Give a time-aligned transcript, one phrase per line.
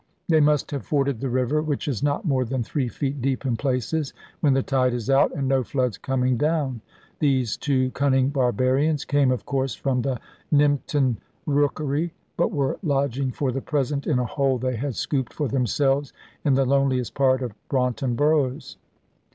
[0.27, 3.55] They must have forded the river, which is not more than three feet deep in
[3.55, 6.81] places, when the tide is out, and no floods coming down.
[7.19, 10.19] These two cunning barbarians came of course from the
[10.51, 15.47] Nympton rookery, but were lodging for the present in a hole they had scooped for
[15.47, 16.13] themselves
[16.43, 18.77] in the loneliest part of Braunton Burrows.